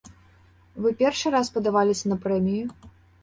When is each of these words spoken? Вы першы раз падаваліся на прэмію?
Вы 0.85 0.91
першы 1.01 1.27
раз 1.35 1.51
падаваліся 1.57 2.05
на 2.13 2.17
прэмію? 2.25 2.65